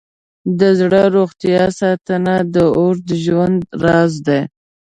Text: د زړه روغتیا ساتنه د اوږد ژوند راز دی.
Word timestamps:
د 0.59 0.61
زړه 0.79 1.01
روغتیا 1.17 1.63
ساتنه 1.79 2.35
د 2.55 2.55
اوږد 2.79 3.09
ژوند 3.23 3.59
راز 3.83 4.13
دی. 4.27 4.41